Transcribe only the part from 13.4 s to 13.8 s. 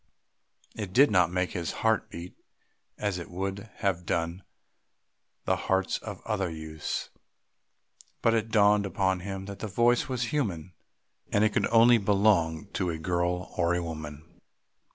or